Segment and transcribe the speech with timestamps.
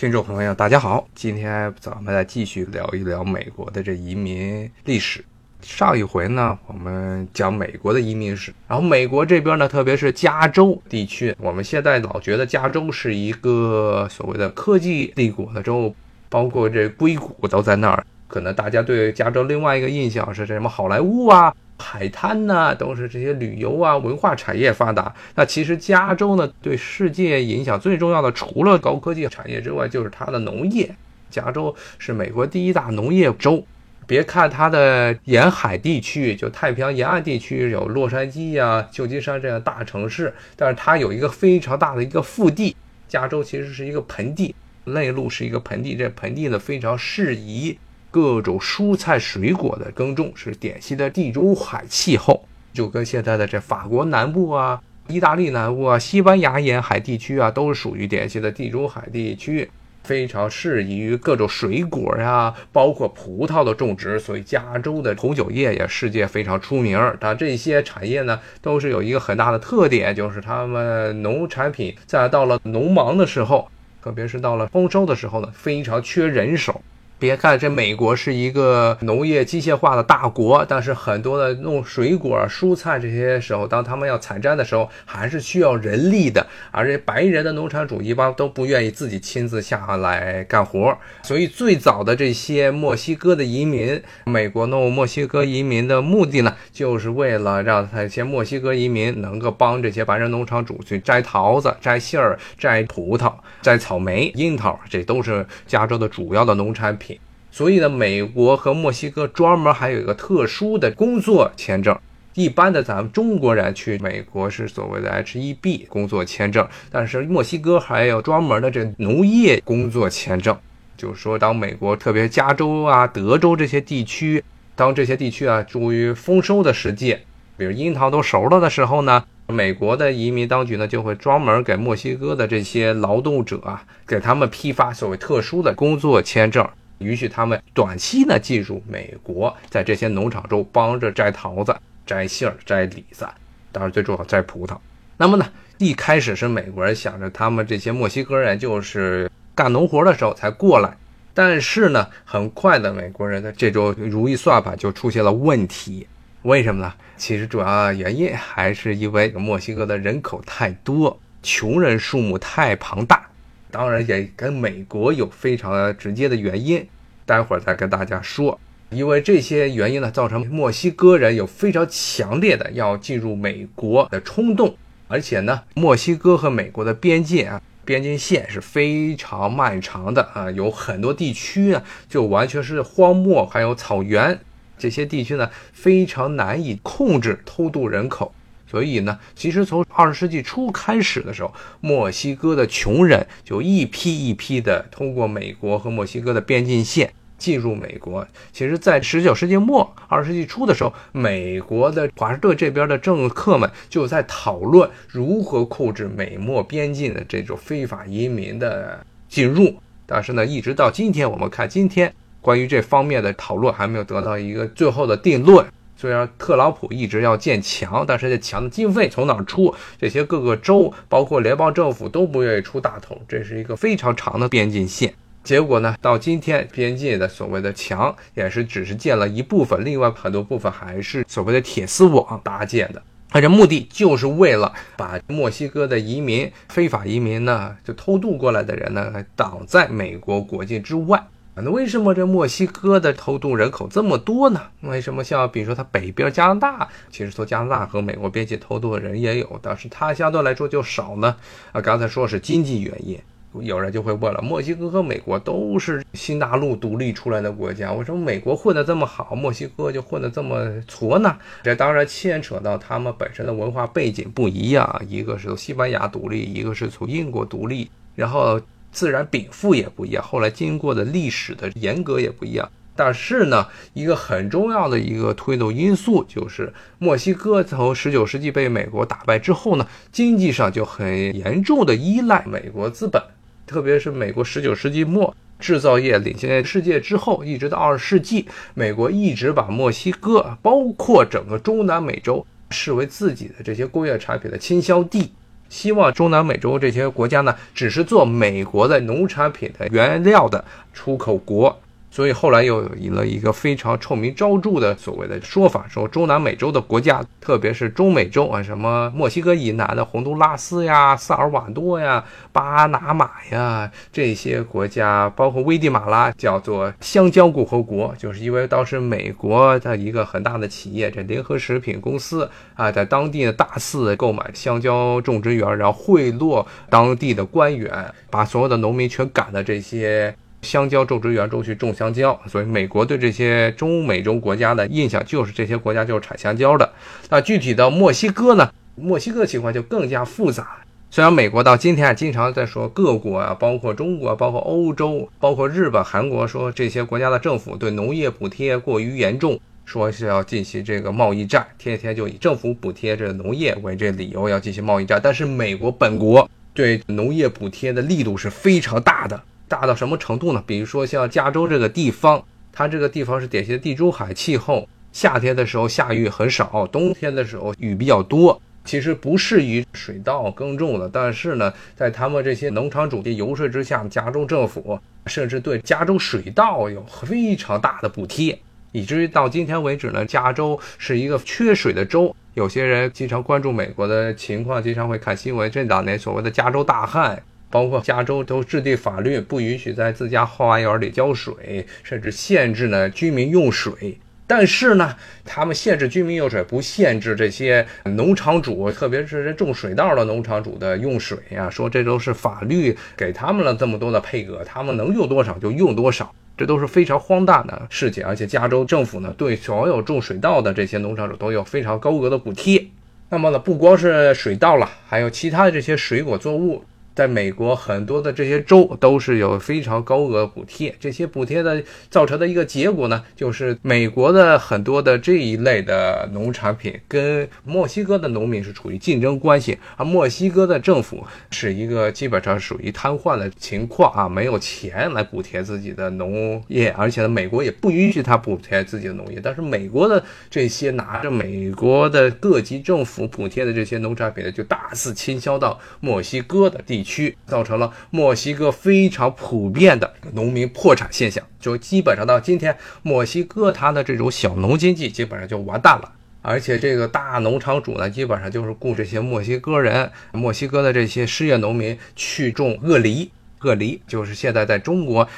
[0.00, 5.22] 听众朋友，大家好，今天咱们来继续聊一聊美国的这移民历史。
[5.60, 15.94] 上一回呢，我们讲美国的移民史，然后美国这边呢，特别是加州地区，我们现在老觉得加州是一个所谓的科技帝国的州，
[16.30, 18.02] 包括这硅谷都在那儿。
[18.26, 20.66] 可能大家对加州另外一个印象是这什么？
[20.66, 21.54] 好莱坞啊。
[21.80, 25.12] 海滩呢，都是这些旅游啊，文化产业发达。
[25.34, 30.94] 那其实加州呢，对世界影响最重要的，除了高科技产业之外，就是它的农业。
[31.30, 33.64] 加州是美国第一大农业州。
[34.06, 42.74] 别看它的沿海地区，就太平洋沿岸地区有洛杉矶呀、旧金山这样大城市，但是它有一个非常大的一个腹地。
[43.06, 44.52] 加州其实是一个盆地，
[44.84, 47.78] 内陆是一个盆地，这盆地呢非常适宜。
[48.10, 59.70] 各种蔬菜水果的耕种是典型的地中海气候，就跟现在的这法国南部啊、意大利南部啊、西班牙沿海地区啊，都是属于典型的地中海地区，
[60.02, 64.18] 非常适宜于各种水果呀，包括葡萄的种植。
[64.18, 66.98] 所以加州的红酒业也世界非常出名。
[67.20, 73.70] 但这些产业呢，都是有一个很大的特点，就是他们农产品在到了农忙的时候，
[74.02, 76.80] 特别是到了丰收的时候呢，非常缺人手。
[77.20, 86.46] 别看这美国是一个农业机械化的大国，但是很多的弄水果、蔬菜这些时候，当他们要采摘的时候，还是需要人力的。
[86.70, 107.09] 而且白人的农场主一般都不愿意自己亲自下来干活，所以最早的这些墨西哥的移民，美国弄墨西哥移民的目的呢，就是为了让这些墨西哥移民能够帮这些白人农场主去摘桃子、摘杏儿、摘葡萄、摘草莓、樱桃，这都是加州的主要的农产品。
[107.50, 111.98] 所以呢，美国和墨西哥专门还有一个特殊的工作签证。
[112.34, 120.56] 一般的咱们中国人去美国是所谓的 H-1B 工作签证，但是墨西哥还有专门的这农业工作签证。
[120.96, 124.42] 就是说，当美国特别加州啊、德州这些地区，
[124.76, 127.20] 当这些地区啊处于丰收的时节，
[127.56, 136.66] 比如樱桃都熟了的时候呢，美国的移民当局呢就会专门给墨西哥的这些劳动者啊，给他们批发所谓特殊的工作签证。
[137.00, 141.74] 允许他们短期呢进入美国，在这些农场中帮着摘桃子、
[142.06, 143.26] 摘杏儿、摘李子，
[143.72, 144.76] 当然最重要摘葡萄。
[145.16, 145.46] 那么呢，
[145.78, 150.96] 一开始是美国人想着他们这些墨西哥人就是干农活的时候才过来，
[151.34, 156.06] 但是呢，很快的美国人的这种如意算盘就出现了问题。
[156.42, 156.92] 为什么呢？
[157.16, 163.29] 其实主要原因还是因为墨西哥的人口太多，穷人数目太庞大。
[163.70, 166.86] 当然也跟美国有非常直接的原因，
[167.24, 168.58] 待会儿再跟大家说。
[168.90, 174.76] 因为这些原因呢，造成墨西哥人有非常强烈的要进入美国的冲动。
[175.06, 184.38] 而且呢，墨西哥和美国的边界啊，边境线是非常漫长的啊，有很多地区啊，就完全是荒漠，还有草原，
[184.78, 188.32] 这些地区呢，非常难以控制偷渡人口。
[188.70, 198.24] 所以呢，其实从二十世纪初开始的时候，墨西哥的穷人就一批一批的通过美国和墨西哥的边境线进入美国。
[198.52, 209.74] 其实，在十九世纪末、二十世纪初的时候，美国的华盛顿这边的政客们就在讨论如何控制美墨边境的这种非法移民的进入。
[210.06, 215.66] 但是呢，一直到今天，我们看今天关于这方面的讨论还没有得到一个最后的定论。
[216.00, 219.74] 虽然特朗普一直要建墙，但是这墙的经费从哪儿出？
[219.98, 223.20] 这些各个州，包括联邦政府都不愿意出大头。
[223.28, 225.12] 这是一个非常长的边境线。
[225.44, 233.02] 结果呢，到今天边界的所谓的墙也是只是建了一部分，另外很多部分还是所谓的铁丝网搭建的。
[233.28, 241.22] 它这目的就是为了把墨西哥的移民、非法移民呢，就偷渡过来的人呢，挡在美国国境之外。
[241.62, 244.60] 那为什么这墨西哥的偷渡人口这么多呢？
[244.82, 251.36] 为什么像比如说它北边加拿大，其实从加拿大和美国边界偷渡的人也有，但是它相对来说就少呢？
[251.72, 253.18] 啊，刚才说是经济原因，
[253.60, 261.36] 有人就会问了：墨西哥和美国都是新大陆独立出来的国家，为什么美国混得这么好，墨西哥就混得这么挫呢？
[261.62, 268.60] 这当然牵扯到他们本身的文化背景不一样，一个是从西班牙独立，一个是从英国独立，然后。
[268.92, 272.68] 自然禀赋也不一样，后来经过的历史的严格也不一样。
[272.96, 283.22] 但是呢，一个很重要的一个推动因素就是，墨西哥从十九世纪被美国打败之后呢，经济上就很严重的依赖美国资本，
[283.66, 295.32] 特别是美国十九世纪末制造业领先世界之后，一直到二十世纪，美国一直把墨西哥，包括整个中南美洲视为自己的这些工业产品的倾销地。
[295.70, 300.62] 希望中南美洲这些国家呢，只是做美国的农产品的原料的
[300.92, 301.80] 出口国。
[302.10, 330.34] 所以后来又有了一个非常臭名昭著的所谓的说法，说中南美洲的国家，特别是中美洲啊，什么墨西哥以南的洪都拉斯呀、萨尔瓦多呀、巴拿马呀这些国家，包括危地马拉，叫做香蕉共和国，就是因为当时美国的一个很大的企业，这联合食品公司啊，在当地的大肆购买香蕉种植园，然后贿赂当地的官员，把所有的农民全赶到这些。
[330.62, 336.92] 香蕉种植园中去种香蕉，所以美国对这些中美洲国家的印象就是这些国家就是产香蕉的。
[337.28, 338.70] 那具体到墨西哥呢？
[338.96, 340.76] 墨西哥情况就更加复杂。
[341.10, 355.18] 虽然美国到今天啊经常在说各国啊，包括中国、包括欧洲、包括日本、韩国，说这些国家的政府对农业补贴过于严重，说是要进行这个贸易战，天天就以政府补贴这农业为这理由要进行贸易战。
[355.20, 359.42] 但是美国本国对农业补贴的力度是非常大的。
[359.70, 360.60] 大到什么程度呢？
[360.66, 371.08] 比如说像加州这个地方，它这个地方是典型的地中海气候，夏天的时候下雨很少，冬天的时候雨比较多，其实不适宜水稻耕种的。
[371.08, 378.58] 但是呢，在他们这些农场主的游说之下，加州政府甚至对加州水稻有非常大的补贴，
[378.90, 382.34] 以至于到今天为止呢，加州是一个缺水的州。
[382.54, 387.40] 有些人经常关注美国的情况，经常会看新闻，这两年所谓的加州大旱。
[387.70, 394.18] 包括加州都制定法律，不允许在自家后花园里浇水，甚至限制呢居民用水。
[394.46, 395.14] 但是呢，
[395.44, 401.70] 他们限制居民用水，不限制这些农场主，特别是这种水稻的农场主的用水呀。
[401.70, 408.26] 说这都是法律给他们了这么多的配额，他们能用多少就用多少，这都是非常荒诞的事情。
[408.26, 412.84] 而且加州政府呢，对所有种水稻的这些农场主都有非常高额的补贴。
[413.28, 416.84] 那么呢，不光是水稻了，还有其他的这些水果作物。
[417.20, 420.94] 在美国，很多的这些州都是有非常高额补贴。
[420.98, 439.38] 这些补贴的造成的一个结果呢，就是美国的很多的这一类的农产品跟墨西哥的农民是处于竞争关系，而墨西哥的政府是一个基本上属于瘫痪的情况啊，没有钱来补贴自己的农业，而且呢，美国也不允许他补贴自己的农业。
[439.42, 447.04] 但是美国的这些拿着美国的各级政府补贴的这些农产品呢，就大肆倾销到墨西哥的地。
[447.09, 456.12] 区区造成了墨西哥非常普遍的农民破产现象，就基本上到今天，墨西哥它的这种小农经济基本上就完蛋了。
[456.42, 463.30] 而且这个大农场主呢，基本上就是雇这些墨西哥人、墨西哥的这些失业农民去种鳄梨。
[463.62, 465.28] 鳄梨就是现在在中国，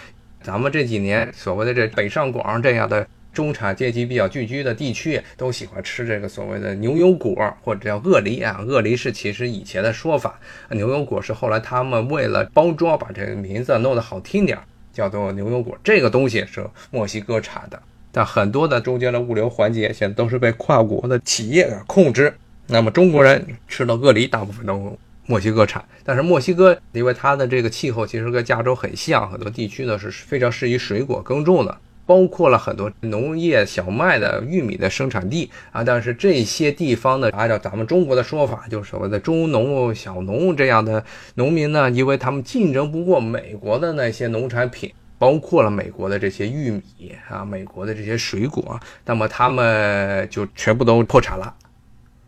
[0.42, 3.06] 咱们这几年所谓的这北上广这样的。
[3.32, 8.62] 中产阶级比较聚居的地区都喜欢吃这个所谓的牛油果，或者叫鳄梨啊。
[8.66, 10.38] 鳄梨是其实以前的说法，
[10.70, 14.58] 牛油果是后来他们为了包装，把这个名字弄得好听点，
[14.92, 15.76] 叫做牛油果。
[15.82, 17.82] 这个东西是墨西哥产的，
[18.12, 22.34] 但很多的中间的物流环节现在都是被跨国的企业控制。
[22.66, 24.96] 那么中国人吃的鳄梨大部分都
[25.26, 31.78] 墨西哥产，但是墨西哥因为它的这个气候其实跟加州很像，很多地区呢是非常适宜水果耕种的。
[32.04, 41.04] 包括了很多农业小麦的玉米的生产地啊，但是这些地方呢，按照咱们中国的说法，就是所谓的中农小农这样的
[41.36, 46.82] 农民呢，因为他们竞争不过美国的那些农产品，包括了美国的这些玉米
[47.28, 51.54] 啊，美国的这些水果，那么他们就全部都破产了。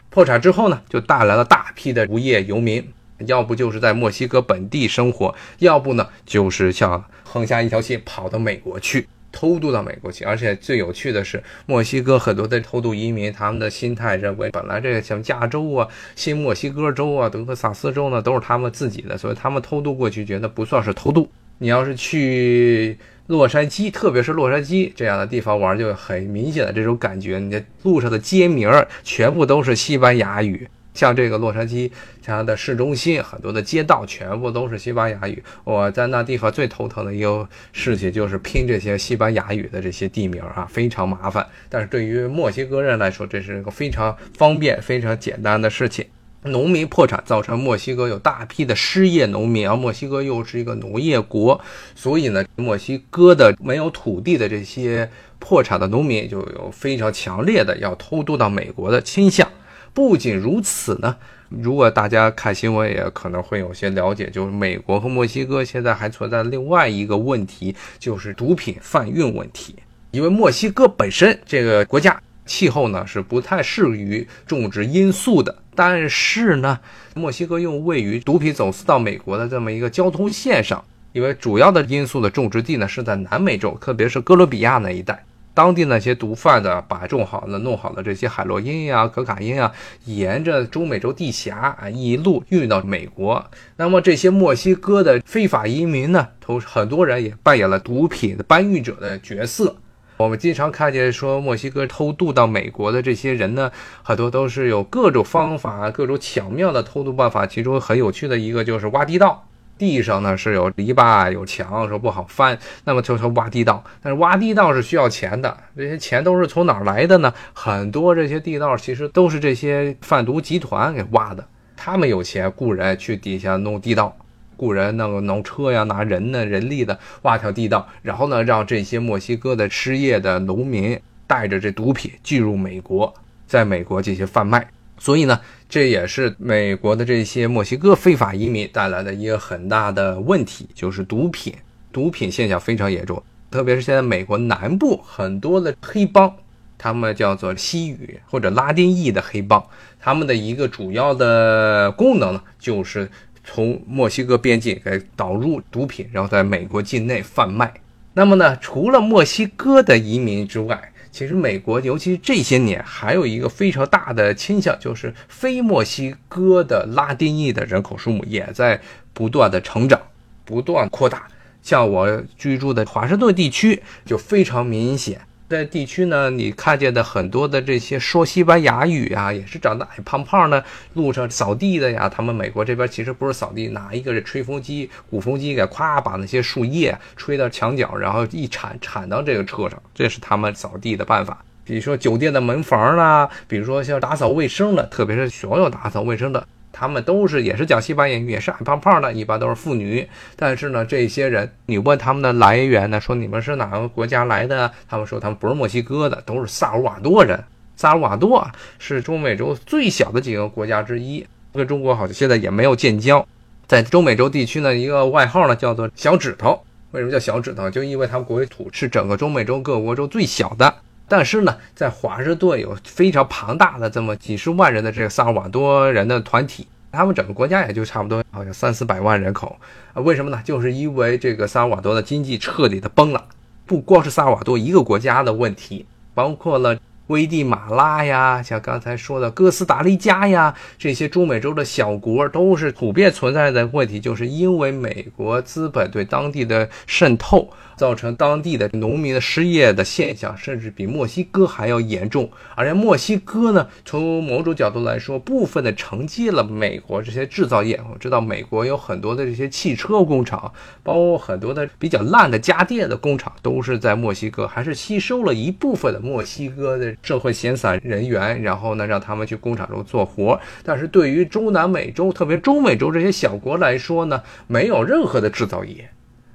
[0.09, 2.89] 破产之后呢，就带来了大批的无业游民，
[3.27, 9.09] 要不就是在墨西哥本地生活，要不呢就是像横下一条心跑到美国去。
[9.35, 21.29] 偷渡到美国去，而且最有趣的是，墨西哥很多的偷渡移民，他们的心态认为，本来这个像加州啊、新墨西哥州啊、德克萨斯州呢，都是他们自己的，所以他们偷渡过去，觉得不算是偷渡。
[21.59, 28.71] 你要是去洛杉矶，特别是洛杉矶这样的地方玩，就很明显的这种感觉，你的路上的街名
[29.03, 30.69] 全部都是西班牙语。
[30.95, 31.91] 像这个洛杉矶，
[32.25, 35.43] 它的市中心很多的街道全部都是西班牙语。
[35.65, 41.47] 我在那地方最头疼的一个事情就是拼这些西班牙语的这些地名啊，非常麻烦。
[41.69, 46.07] 但是对于墨西哥人来说，这是一个非常方便、非常简单的事情。
[46.47, 51.59] 农民破产造成墨西哥有大批的失业农民，而墨西哥又是一个农业国，
[51.95, 59.49] 所以呢，墨西哥的没有土地的这些破产的农民就有非常强烈的要偷渡到美国的倾向。
[59.95, 61.17] 不仅如此呢，
[61.49, 69.77] 如果大家看新闻，也可能会有些了解，就是美国和墨西哥现在还存在另外一个问题，就是毒品贩运问题。
[70.11, 75.57] 因为墨西哥本身这个国家气候呢是不太适于种植罂粟的。
[75.77, 76.79] 但是呢，
[77.15, 85.25] 墨西哥又位于毒品走私到美国的这么一个交通线上，因为主要的罂粟的种植地呢是在南美洲，特别是哥伦比亚那一带。
[85.55, 89.73] 当地那些毒贩的把种好的、弄好的这些海洛因呀、可卡因啊，
[90.05, 93.45] 沿着中美洲地峡啊一路运到美国。
[93.77, 99.77] 那么这些墨西哥的非法移民呢，都很多人也扮演了毒品的搬运者的角色。
[100.17, 103.71] 我们经常看见说墨西哥偷渡到美国的这些人呢，
[104.03, 107.47] 很多都是有各种方法、各种巧妙的偷渡办法。
[107.47, 109.49] 其中很有趣的一个就是挖地道。
[109.77, 113.83] 地上呢是有篱笆有墙，说不好翻，那么就说挖地道。
[114.01, 117.33] 但是挖地道是需要钱的，这些钱都是从哪儿来的呢？
[117.53, 124.17] 很多这些地道其实都是这些贩毒集团给挖的，他们有钱雇人去底下弄地道，
[124.57, 133.13] 雇人弄个弄车呀，拿人呢人力的挖条地道，然后呢让这些墨西哥的失业的农民带着这毒品进入美国，
[133.47, 134.69] 在美国进行贩卖。
[135.05, 141.53] 所以呢，这也是美国的这些墨西哥非法移民带来的一个很大的问题，就是毒品，
[141.93, 143.23] 毒品现象非常严重。
[143.51, 146.35] 特别是现在美国南部很多的黑帮，
[146.79, 149.63] 他们叫做西语或者拉丁裔的黑帮，
[150.01, 153.07] 他们的一个主要的功能呢，就是
[153.45, 157.71] 从墨西哥边境给导入毒品，然后在美国境内贩卖。
[158.15, 168.81] 那么呢，除了墨西哥的移民之外，其实美国，尤其这些年，还有一个非常大的倾向，就是非墨西哥的拉丁裔的人口数目也在
[169.13, 170.01] 不断的成长，
[170.45, 171.29] 不断扩大。
[171.63, 175.21] 像我居住的华盛顿地区就非常明显。
[175.49, 182.09] 在地区呢，你看见的很多的这些说西班牙语啊，也是长得矮胖胖的，路上扫地的呀。
[182.09, 191.45] 他们美国这边其实不是扫地，拿一个吹风机、鼓风机给咵把那些树叶吹到墙角，然后一铲铲到这个车上，这是他们扫地的办法。
[191.63, 196.47] 比如说酒店的门房啦，比如说像打扫卫生的，特别是所有打扫卫生的。
[196.75, 200.07] 他们都是也是讲西班牙语，也是矮胖胖的，一般都是妇女。
[200.35, 204.71] 但是呢，这些人你问他们的来源呢，说你们是哪个国家来的？
[204.89, 207.43] 他们说他们不是墨西哥的，都是萨尔瓦多人。
[207.77, 208.45] 萨尔瓦多
[208.79, 213.25] 是中美洲最小的几个国家之一，跟中国好像现在也没有建交。
[213.67, 216.61] 在中美洲地区呢，一个外号呢叫做小指头。
[216.91, 217.71] 为什么叫小指头？
[217.71, 220.73] 就因为他们国土是整个中美洲各国中最小的。
[221.09, 229.57] 但是呢，在华盛顿有非常庞大的这么几十万人的这个萨尔瓦多人的团体，他们整个国家也就差不多好像三四百万人口
[229.93, 230.01] 啊。
[230.01, 230.41] 为什么呢？
[230.45, 233.25] 就是因为这个萨尔瓦多的经济彻底的崩了，
[233.67, 236.79] 不光是萨尔瓦多一个国家的问题，包括了。
[237.09, 252.31] 危地马拉呀，像刚才说的哥斯达黎加呀，这些中美洲的小国都是普遍存在的问题，就是因为美国资本对当地的渗透，造成当地的农民的失业的现象，甚至比墨西哥还要严重。
[252.55, 257.79] 而且墨西哥呢，从某种角度来说，部分的承接了美国这些制造业。
[257.93, 260.51] 我知道美国有很多的这些汽车工厂，
[260.83, 266.94] 包括很多的比较烂的家电的工厂，都是在墨西哥，还是吸收了一部分的墨西哥的。
[267.03, 270.39] 社会闲散人员，然后呢，让他们去工厂中做活。
[270.63, 275.89] 但是对于中南美洲，特别中美洲这些小国来说呢，没有任何的制造业，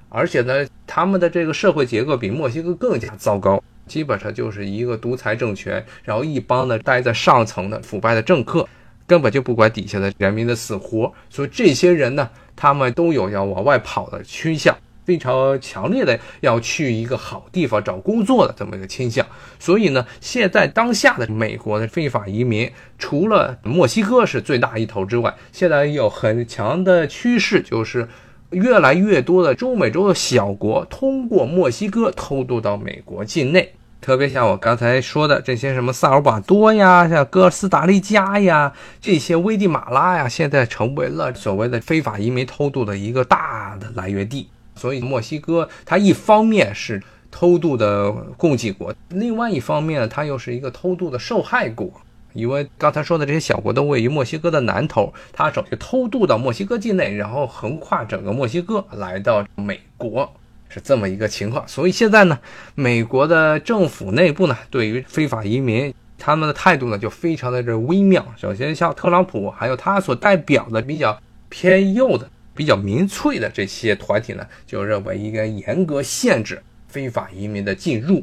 [0.08, 8.68] 而且呢，他们的这个社会结构比墨西哥更加糟糕，基本上就是一个独裁政权，然后一帮呢待在上层的腐败的政客，
[9.06, 11.12] 根本就不管底下的人民的死活。
[11.28, 14.76] 所以这些人呢，他们都有要往外跑的倾向。
[15.10, 19.26] 非常强烈的要去一个好地方找工作的这么一个倾向，
[19.58, 28.08] 所以呢，现在当下的美国的非法移民，除了墨西哥是最大一头之外，现在有很强的趋势，就是
[28.50, 44.48] 越来越多的中美洲的小国通过墨西哥偷渡到美国境内，特别像我刚才说的这些什么萨尔瓦多呀，像哥斯达黎加呀，这些危地马拉呀，现在成为了所谓的非法移民偷渡的一个大的来源地。
[44.74, 51.90] 所以，墨西哥它一方面是偷渡的供给国，另外一方面它又是一个偷渡的受害国。
[52.32, 60.32] 因为刚才说的这些小国都位于墨西哥的南头，它首先偷渡到墨西哥境内，然后横跨整个墨西哥来到美国，
[60.68, 61.66] 是这么一个情况。
[61.66, 62.38] 所以现在呢，
[62.76, 68.24] 美国的政府内部呢，对于非法移民，他们的态度呢就非常的这微妙。
[68.36, 72.30] 首先，像特朗普，还有他所代表的比较偏右的。
[72.60, 78.22] 比较民粹的这些团体呢，就认为应该严格限制非法移民的进入，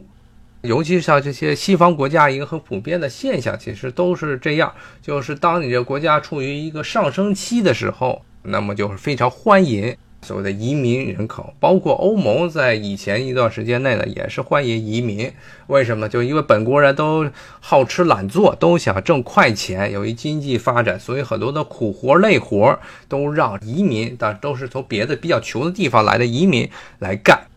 [0.62, 15.32] 尤其像这些西方国家一个很普遍的现象，其实都是这样，就是当你这国家处于一个上升期的时候，那么就是非常欢迎所谓的移民人口，包括欧盟在以前一段时间内呢，也是欢迎移民。
[15.68, 16.10] 为什么？
[16.10, 17.32] 就因为本国人都
[17.62, 26.70] 好吃懒做，都想挣快钱，由于经济发展，所以很多的苦活累活都让移民，但都是从别的比较穷的地方来的移民
[27.00, 27.48] 来干。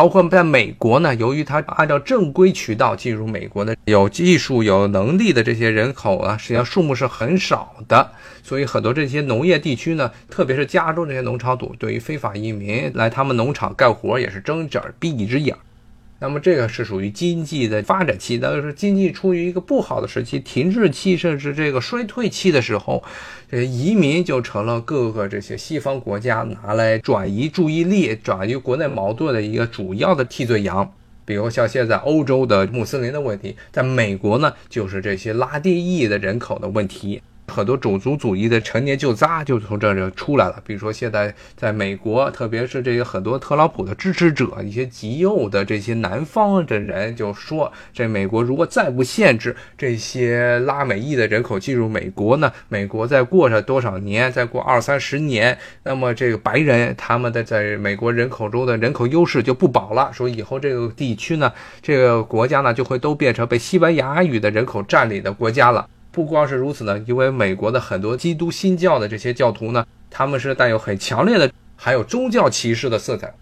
[0.00, 8.10] 包括在美国呢，由于它按照正规渠道进入美国的有技术、有能力的这些人口啊，实际上数目是很少的，
[8.42, 15.54] 所以很多这些农业地区呢，特别是加州这些农场主，对于非法移民来他们农场干活也是睁一只眼闭一只眼。
[16.22, 23.02] 那么这个是属于经济的发展期，但是经济处于一个不好的时期、停滞期，甚至这个衰退期的时候，
[23.50, 30.92] 这移民就成了各个这些西方国家拿来转移注意力、转移国内矛盾的一个主要的替罪羊。
[31.24, 37.22] 比如像现在欧洲的穆斯林的问题，在美国呢，就是这些拉丁裔的人口的问题。
[37.50, 40.62] 很多种族主义的陈年旧渣就从这儿出来了。
[40.64, 60.10] 比如说，现在在美国，特别是这些很多特朗普的支持者，一些极右的这些南方的人就说，这美国如果再不限制这些拉美裔的人口进入美国呢，美国再过上多少年，再过二三十年，那么这个白人他们的在美国人口中的人口优势就不保了。
[60.12, 61.52] 说以后这个地区呢，
[61.82, 65.88] 这个国家呢，就会都变成被西班牙语的人口占领的国家了。
[66.12, 73.32] 不光是如此呢，因为美国的很多基督新教的这些教徒呢，他们是带有很强烈的还有宗教歧视的色彩。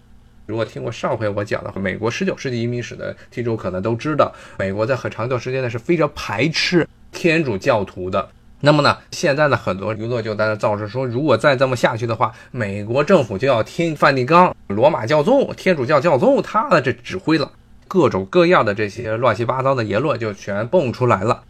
[0.45, 8.29] 如果听过上回我讲的话美国十九世纪移民史的听众可能都知道，美国在很长一段时间呢是非常排斥天主教徒的。
[8.61, 17.51] 那么呢，现在呢很多娱乐就在那造势说，如果再这么下去的话，美国政府就要听梵蒂冈、罗马教宗、天主教教宗他的这指挥了，
[17.87, 21.43] 各种各样的这些乱七八糟的言论就全蹦出来了。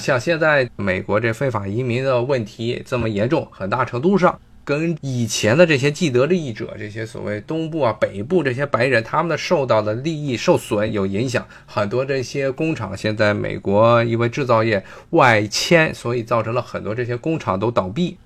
[0.00, 11.46] 像现在美国这非法移民的问题这么严重，很大程度上跟以前的这些既得利益者，这些所谓东部啊、北部这些白人，他们的受到的利益受损有影响。
[11.66, 18.16] 很多这些工厂现在美国因为制造业外迁，所以造成了很多这些工厂都倒闭。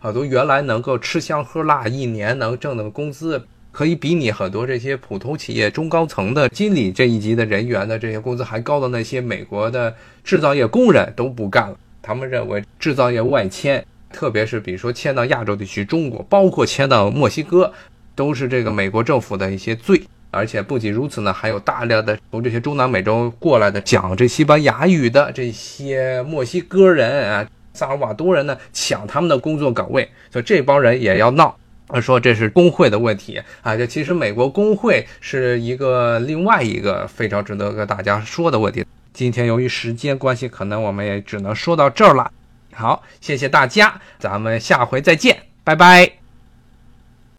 [0.00, 3.44] 很多原来能够吃香喝辣，一年能挣的工资。
[3.70, 11.76] 可以比你很多这些普通企业中高层的经理这一级的人员的这些工资还高的那些美国的制造业工人都不干了。
[12.02, 17.72] 他们认为制造业外迁，特别是比如说迁到亚洲地区，中国包括迁到墨西哥，
[18.14, 20.02] 都是这个美国政府的一些罪。
[20.30, 31.56] 而且不仅如此呢，还有大量的从这些中南美洲过来的讲这西班牙语的这些墨西哥人啊、萨尔瓦多人呢，抢他们的工作岗位，所以这帮人也要闹。
[32.00, 38.84] 说这是工会的问题啊，就其实美国工会是一个另外一个非常值得跟大家说的问题。
[39.12, 42.30] 今天由于时间关系，可能我们也只能说到这儿了。
[42.72, 46.17] 好，谢谢大家，咱们下回再见，拜拜。